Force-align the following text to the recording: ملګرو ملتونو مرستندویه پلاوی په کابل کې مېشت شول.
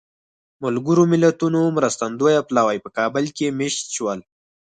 ملګرو 0.63 1.03
ملتونو 1.13 1.59
مرستندویه 1.77 2.41
پلاوی 2.47 2.77
په 2.85 2.89
کابل 2.97 3.25
کې 3.37 3.55
مېشت 3.59 3.85
شول. 3.95 4.19